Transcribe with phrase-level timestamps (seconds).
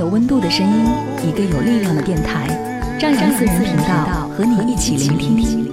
[0.00, 0.86] 有温度的声音，
[1.28, 2.48] 一个有力量的电台，
[2.98, 5.70] 张扬私人频道和你一起聆听。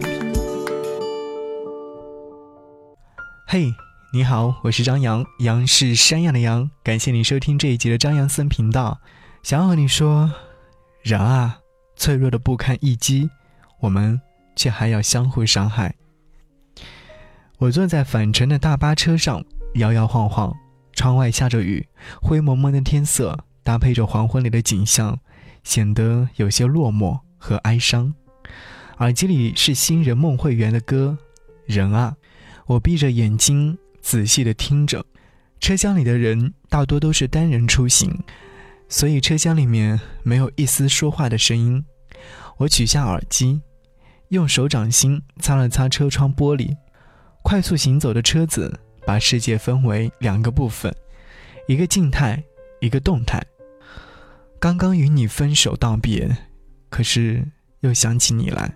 [3.47, 3.71] 嘿，
[4.11, 6.69] 你好，我是张扬，杨是山羊的羊。
[6.83, 8.99] 感谢你收听这一集的张扬私人频道。
[9.43, 10.29] 想要和你说，
[11.03, 11.59] 人啊，
[11.95, 13.29] 脆弱的不堪一击，
[13.79, 14.19] 我们
[14.57, 15.95] 却还要相互伤害。
[17.59, 19.41] 我坐在返程的大巴车上，
[19.75, 20.53] 摇摇晃晃，
[20.91, 21.87] 窗外下着雨，
[22.21, 23.39] 灰蒙蒙的天色。
[23.67, 25.19] 搭配着黄昏里的景象，
[25.61, 28.13] 显得有些落寞和哀伤。
[28.99, 31.17] 耳机里是新人梦会员的歌，
[31.65, 32.15] 人啊，
[32.65, 35.05] 我闭着眼睛仔细地听着。
[35.59, 38.17] 车厢里的人大多都是单人出行，
[38.87, 41.83] 所以车厢里面没有一丝说话的声音。
[42.55, 43.59] 我取下耳机，
[44.29, 46.73] 用手掌心擦了擦车窗玻璃。
[47.43, 50.95] 快速行走的车子把世界分为两个部分，
[51.67, 52.41] 一个静态，
[52.79, 53.45] 一个动态。
[54.59, 56.35] 刚刚与你分手道别，
[56.89, 57.47] 可是
[57.81, 58.73] 又想起你来。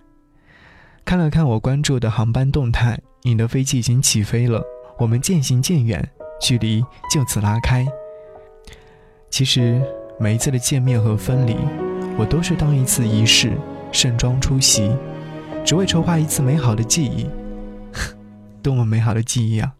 [1.04, 4.62] 看了看我关注的航班动态，你的飞机已经起飞了，
[4.98, 6.08] 我们渐行渐远，
[6.40, 7.84] 距离就此拉开。
[9.28, 9.82] 其实
[10.20, 11.56] 每一次的见面和分离，
[12.16, 13.58] 我都是当一次仪式，
[13.90, 14.96] 盛装出席，
[15.64, 17.28] 只为筹划一次美好的记忆。
[18.62, 19.74] 多么美好的记忆啊！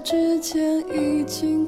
[0.00, 1.67] 之前已经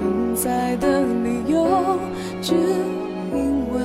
[0.00, 1.66] 存在的理由，
[2.40, 3.82] 只因为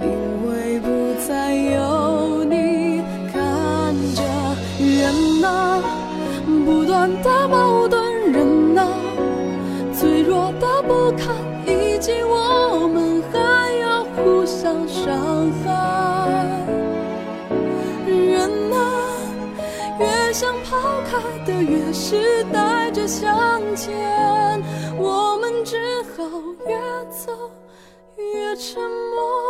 [0.00, 0.06] 因
[0.46, 0.86] 为不
[1.26, 3.02] 再有你
[3.32, 4.22] 看着。
[4.78, 5.82] 人啊，
[6.64, 7.98] 不断的矛盾；
[8.32, 8.86] 人啊，
[9.92, 11.34] 脆弱的不堪，
[11.66, 15.66] 以及我们还要互相伤害。
[18.06, 18.78] 人啊，
[19.98, 20.78] 越想抛
[21.10, 22.81] 开的越是带。
[23.12, 23.92] 相见，
[24.96, 26.24] 我们只好
[26.66, 26.80] 越
[27.10, 27.50] 走
[28.16, 29.41] 越沉默。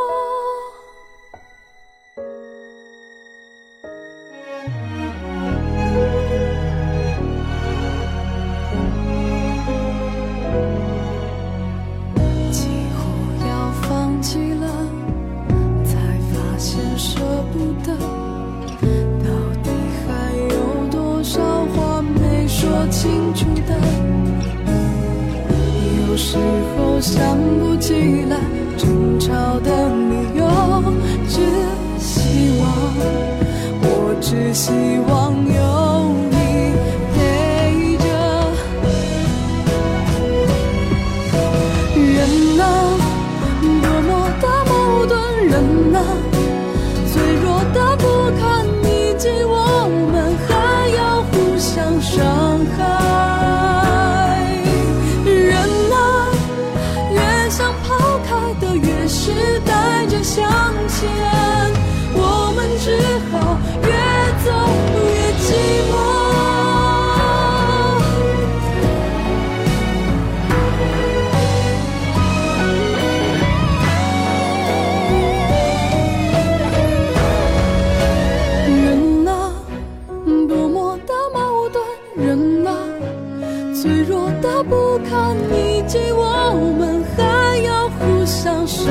[83.82, 88.87] 脆弱的不堪一击我们还要互相伤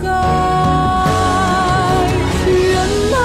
[0.00, 0.06] 害。
[2.46, 2.78] 人
[3.14, 3.18] 啊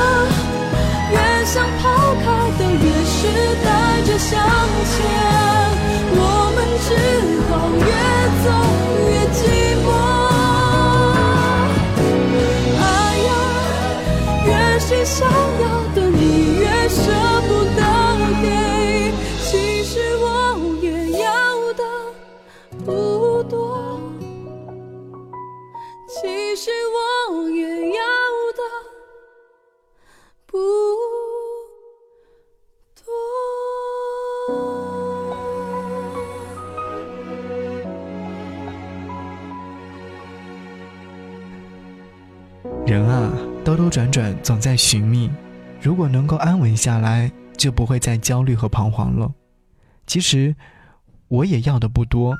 [1.11, 2.25] 越想抛开
[2.57, 3.27] 的越是
[3.63, 4.41] 带着向
[4.89, 5.22] 前
[43.93, 45.29] 转转总在寻觅。
[45.79, 49.31] 如果能够安稳下来，就不会再焦虑和彷徨了。
[50.07, 50.55] 其实，
[51.27, 52.35] 我也要的不多，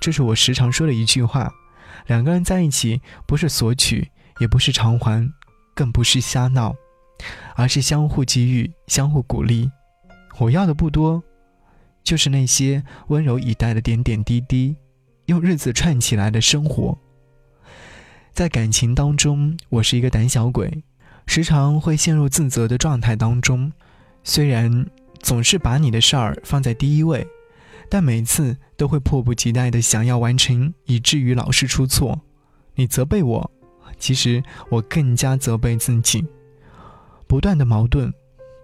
[0.00, 1.52] 这是我时常说的一句话。
[2.06, 5.30] 两个人在一起，不是索取，也不是偿还，
[5.74, 6.74] 更不是瞎闹，
[7.54, 9.70] 而是相互给予、相互鼓励。
[10.38, 11.22] 我要的不多，
[12.02, 14.74] 就是那些温柔以待的点点滴滴，
[15.26, 16.96] 用日子串起来的生活。
[18.32, 20.82] 在感情当中，我是一个胆小鬼，
[21.26, 23.72] 时常会陷入自责的状态当中。
[24.22, 24.86] 虽然
[25.20, 27.26] 总是把你的事儿放在第一位。
[27.90, 32.18] 但每次都会迫不及待的想要完成，以至于老是出错。
[32.74, 33.50] 你责备我，
[33.98, 36.26] 其实我更加责备自己。
[37.26, 38.12] 不断的矛盾，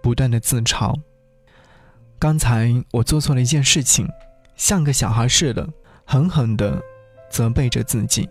[0.01, 0.93] 不断的自嘲。
[2.19, 4.07] 刚才我做错了一件事情，
[4.55, 5.69] 像个小孩似的，
[6.03, 6.81] 狠狠的
[7.29, 8.27] 责备着自己。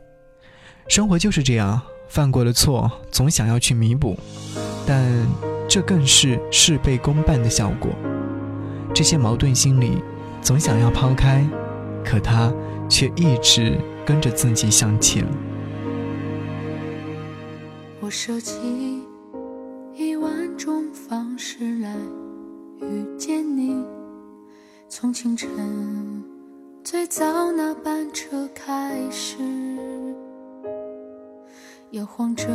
[0.88, 1.80] 生活就是这样，
[2.10, 4.18] 犯过的错总想要去弥补，
[4.86, 5.26] 但
[5.66, 7.90] 这更是事倍功半的效果。
[8.92, 10.02] 这些矛盾心理。
[10.42, 11.46] 总想要抛开，
[12.02, 12.50] 可它
[12.88, 15.22] 却一直跟着自己向前。
[18.00, 18.56] 我设计
[19.94, 21.94] 一万种方式来
[22.80, 23.84] 遇见你，
[24.88, 26.24] 从清晨
[26.82, 29.36] 最早那班车开始，
[31.92, 32.46] 摇晃着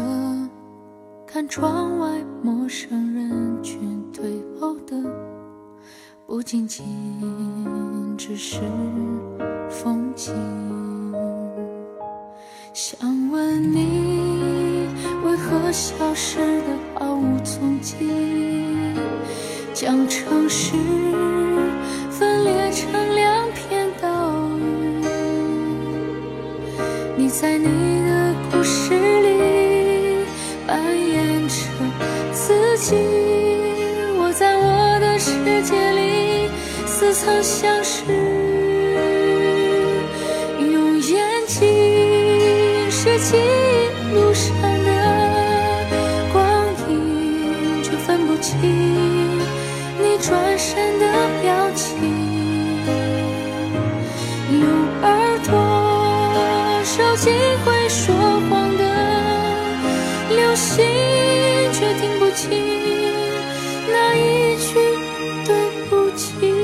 [1.28, 4.96] 看窗外陌生人群退后的。
[6.26, 6.86] 不仅仅
[8.18, 8.62] 只是
[9.70, 10.34] 风景，
[12.74, 12.98] 想
[13.30, 14.88] 问你
[15.26, 16.68] 为何消失的
[16.98, 17.94] 毫无踪迹，
[19.74, 20.78] 将城市
[22.10, 25.04] 分裂成两片岛屿。
[27.18, 29.25] 你在你的故事里
[31.48, 32.96] 自己，
[34.18, 35.32] 我在我的世
[35.64, 36.50] 界里。
[36.88, 38.04] 似曾相识，
[66.16, 66.55] 情。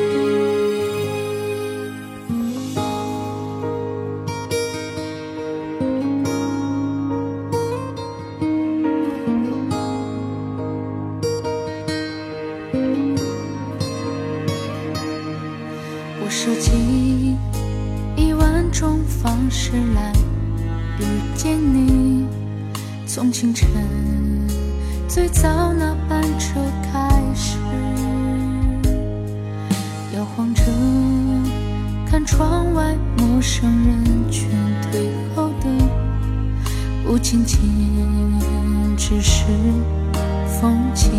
[41.02, 41.10] 情，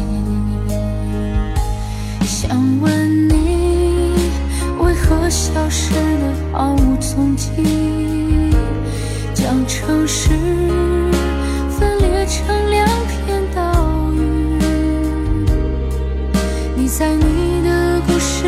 [2.25, 3.33] 想问你。
[4.79, 7.49] 为何消失的毫无踪迹，
[9.35, 10.29] 将城市
[11.69, 14.19] 分裂成两片岛屿。
[16.77, 18.47] 你在你的故事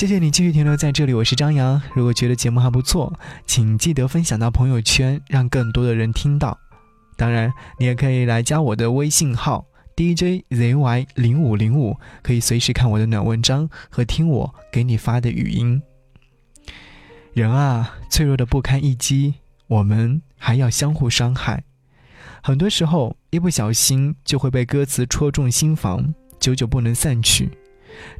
[0.00, 1.78] 谢谢你继续停留在这里，我是张扬。
[1.94, 3.12] 如果觉得节目还不错，
[3.44, 6.58] 请记得分享到朋友圈，让更多的人听到。
[7.18, 9.66] 当然，你也可以来加我的微信号
[9.96, 15.82] DJZY 零五零五，可以随时看我的暖文章和听我给你发的语音。
[17.34, 19.34] 人啊，脆弱的不堪一击，
[19.66, 21.62] 我们还要相互伤害。
[22.42, 27.50] 很多时候，一不小心就会被歌词戳中心房，久久不能散去。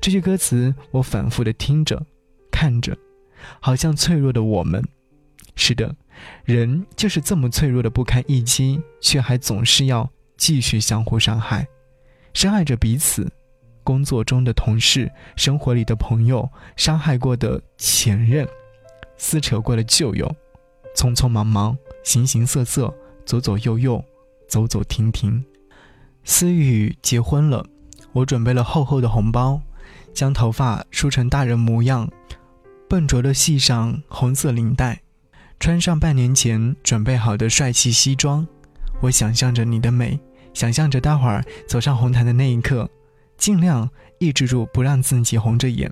[0.01, 2.07] 这句歌词我反复的听着，
[2.51, 2.97] 看着，
[3.61, 4.83] 好像脆弱的我们。
[5.57, 5.95] 是的，
[6.45, 11.67] 人就是这么脆弱的不堪一击，却还总是要继续相互伤害，
[12.33, 13.31] 伤害着彼此。
[13.83, 18.47] 工作中的同事，生活里的朋友，伤害过的前任，
[19.17, 20.33] 撕扯过的旧友，
[20.95, 22.95] 匆匆忙忙，形形色色，
[23.27, 24.05] 左左右右，
[24.49, 25.45] 走走停停。
[26.25, 27.67] 思雨结婚了，
[28.13, 29.61] 我准备了厚厚的红包。
[30.13, 32.11] 将头发梳成大人模样，
[32.89, 35.01] 笨拙地系上红色领带，
[35.61, 38.47] 穿上半年前准备好的帅气西装。
[39.01, 40.19] 我想象着你的美，
[40.53, 42.91] 想象着待会儿走上红毯的那一刻，
[43.39, 43.89] 尽量
[44.19, 45.91] 抑制住不让自己红着眼。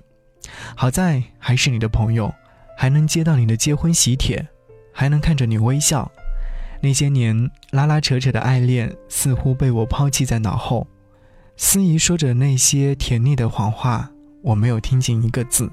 [0.75, 2.33] 好在还是你的朋友，
[2.77, 4.45] 还能接到你的结婚喜帖，
[4.91, 6.11] 还能看着你微笑。
[6.81, 10.85] 那些年拉拉扯扯的爱恋，似乎被我抛弃在脑后。
[11.61, 14.09] 司仪说着那些甜腻的谎话，
[14.41, 15.69] 我没有听进一个字。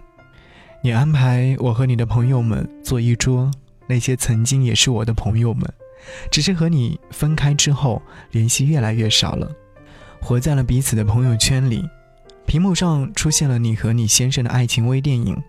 [0.83, 3.49] 你安排我和你的朋友们坐一桌，
[3.87, 5.65] 那些曾经也是我的朋友们，
[6.29, 8.03] 只是和你分开之后，
[8.33, 9.49] 联系越来越少了，
[10.21, 11.89] 活在了彼此的朋友圈里。
[12.47, 15.41] 屏幕上出现了你和你先生的爱情微电影，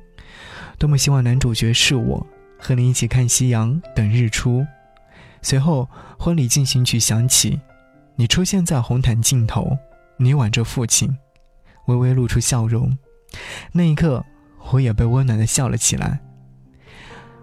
[0.78, 2.28] 多么希望男主角是我，
[2.60, 4.64] 和你一起看夕阳，等日出。
[5.42, 5.90] 随后，
[6.20, 7.60] 婚礼进行曲响起，
[8.16, 9.76] 你出现在红毯尽头。
[10.20, 11.16] 你挽着父亲，
[11.86, 12.98] 微微露出笑容，
[13.72, 14.26] 那一刻，
[14.72, 16.20] 我也被温暖的笑了起来。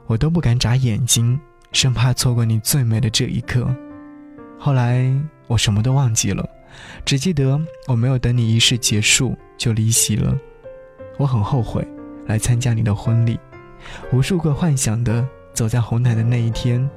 [0.07, 1.40] 我都不敢眨眼睛，
[1.73, 3.73] 生怕错过你最美的这一刻。
[4.59, 5.09] 后来
[5.47, 6.45] 我什么都忘记了，
[7.04, 10.37] 只记得我没有等你仪式结束就离席了。
[11.16, 11.87] 我很后悔
[12.26, 13.38] 来参加你的婚礼，
[14.12, 16.90] 无数个幻想的走在红毯的那一天，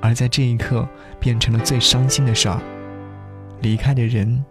[0.00, 0.88] 而在这一刻
[1.20, 2.60] 变成了最伤心的事儿。
[3.60, 4.44] 离开的人。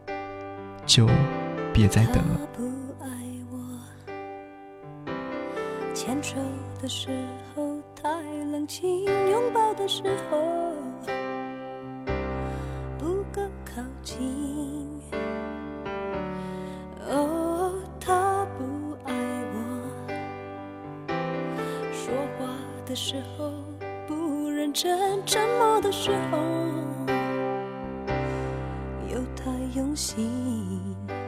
[0.90, 1.06] 就
[1.72, 2.40] 别再等了。
[2.52, 2.64] 不
[3.00, 3.08] 爱
[3.52, 3.60] 我，
[5.94, 6.36] 牵手
[6.82, 7.10] 的时
[7.56, 8.10] 候太
[8.52, 10.74] 冷清，拥抱的时候
[12.98, 15.00] 不够靠近。
[17.08, 19.14] 哦，他不爱
[19.54, 19.60] 我，
[21.94, 22.50] 说话
[22.88, 23.52] 的时候
[24.08, 26.40] 不认真，沉默的时候
[30.00, 31.19] 心。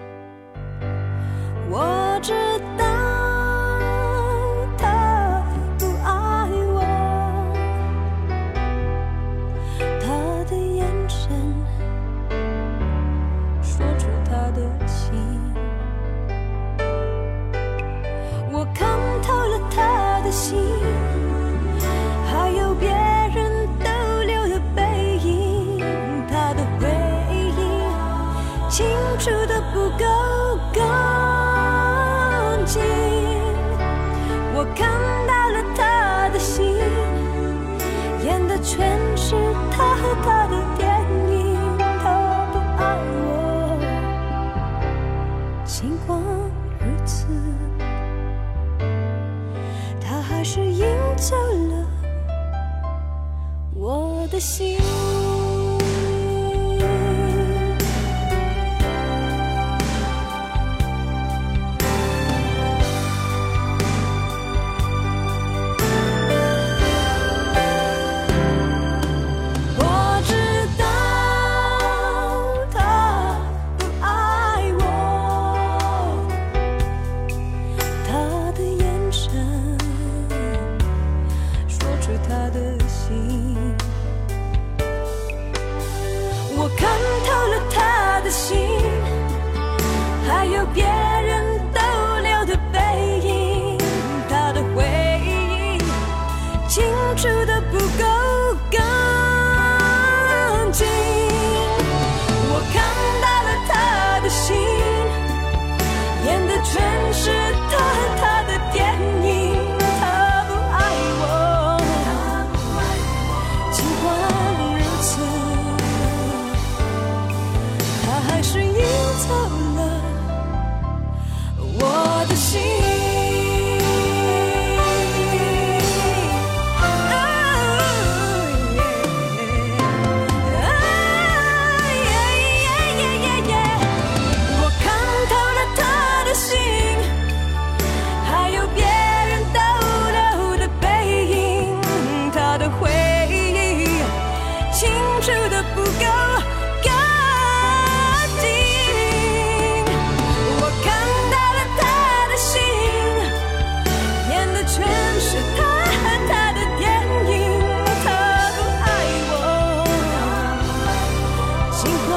[161.84, 162.12] 尽管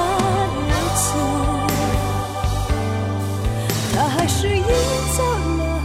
[0.69, 1.05] 如此。
[3.95, 4.63] 他还是赢
[5.17, 5.23] 走
[5.59, 5.83] 了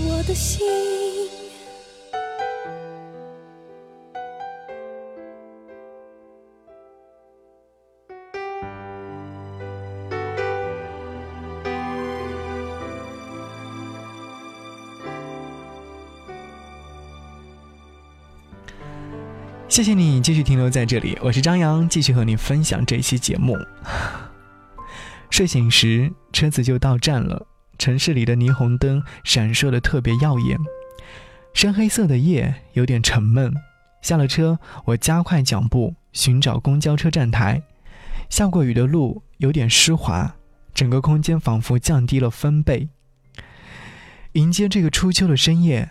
[0.00, 1.33] 我的心。
[19.74, 23.58] 谢谢你继续停留在这里，我是张扬，继续和你分享这一期节目。
[25.30, 27.44] 睡醒时，车子就到站了，
[27.76, 30.56] 城市里的霓虹灯闪烁的特别耀眼，
[31.54, 33.52] 深黑色的夜有点沉闷。
[34.00, 37.60] 下了车，我加快脚步寻找公交车站台。
[38.30, 40.36] 下过雨的路有点湿滑，
[40.72, 42.88] 整个空间仿佛降低了分贝。
[44.34, 45.90] 迎接这个初秋的深夜，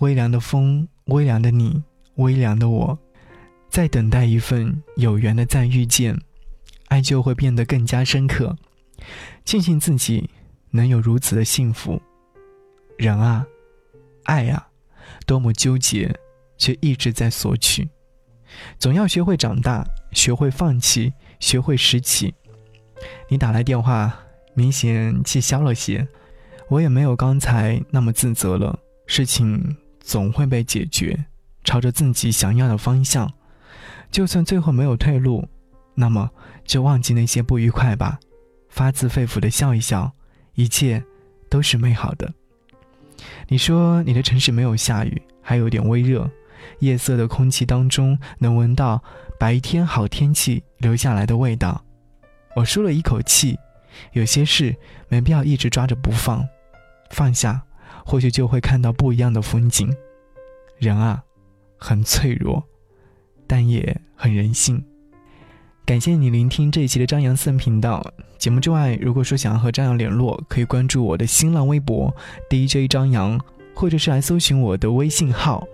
[0.00, 1.82] 微凉的风，微凉的你，
[2.16, 2.98] 微凉的我。
[3.72, 6.20] 再等待一份有缘的再遇见，
[6.88, 8.54] 爱就会变得更加深刻。
[9.46, 10.28] 庆幸自己
[10.72, 11.98] 能有如此的幸福。
[12.98, 13.46] 人啊，
[14.24, 14.68] 爱啊，
[15.24, 16.14] 多么纠结，
[16.58, 17.88] 却一直在索取。
[18.78, 19.82] 总要学会长大，
[20.12, 22.34] 学会放弃，学会拾起。
[23.30, 24.14] 你打来电话，
[24.52, 26.06] 明显气消了些，
[26.68, 28.78] 我也没有刚才那么自责了。
[29.06, 31.24] 事情总会被解决，
[31.64, 33.32] 朝着自己想要的方向。
[34.12, 35.48] 就算最后没有退路，
[35.94, 36.30] 那么
[36.64, 38.20] 就忘记那些不愉快吧，
[38.68, 40.12] 发自肺腑的笑一笑，
[40.54, 41.02] 一切
[41.48, 42.32] 都是美好的。
[43.48, 46.30] 你说你的城市没有下雨，还有点微热，
[46.80, 49.02] 夜色的空气当中能闻到
[49.38, 51.82] 白天好天气留下来的味道。
[52.54, 53.58] 我舒了一口气，
[54.12, 54.76] 有些事
[55.08, 56.46] 没必要一直抓着不放，
[57.10, 57.62] 放下，
[58.04, 59.90] 或许就会看到不一样的风景。
[60.76, 61.22] 人啊，
[61.78, 62.62] 很脆弱。
[63.52, 64.82] 但也很人性。
[65.84, 68.02] 感谢你聆听这一期的张扬私人频道。
[68.38, 72.16] 节目之外，如果说想要和张扬联络，可以关注我的新浪微博
[72.48, 73.38] DJ 张扬，
[73.74, 75.68] 或者是来搜寻我的微信号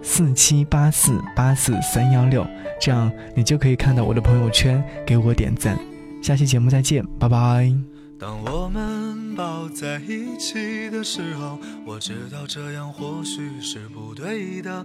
[0.00, 2.46] 四七八四八四三幺六，
[2.80, 5.76] 这样你就可以看到我的朋友圈，给我点赞。
[6.22, 7.74] 下期节目再见，拜拜。
[8.16, 14.84] 当我们抱在一起的时候，我知道这样或许是不对的，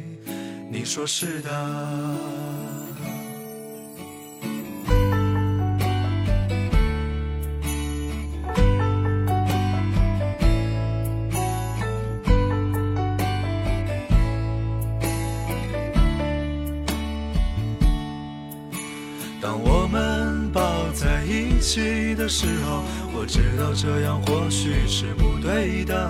[0.73, 1.49] 你说是的。
[19.41, 26.09] 当我们抱在一起的时候，我知道这样或许是不对的，